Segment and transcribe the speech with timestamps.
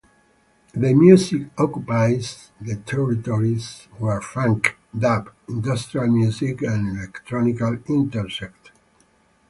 [0.73, 3.59] Their music occupies the territory
[3.99, 8.71] where funk, dub, industrial music and electronica intersect.